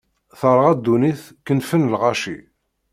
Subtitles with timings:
[0.39, 2.37] Terɣa ddunit, kenfen lɣaci.